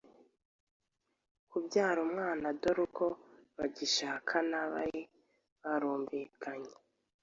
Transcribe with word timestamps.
kubyara 1.49 1.99
umwana 2.07 2.45
dore 2.61 2.85
ko 2.97 3.07
bagishakana 3.57 4.59
bari 4.73 5.01
barumvikanye 5.61 6.73